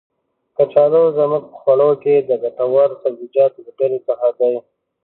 [0.57, 4.53] کچالو زمونږ په خواړو کې د ګټور سبزيجاتو له ډلې څخه دی.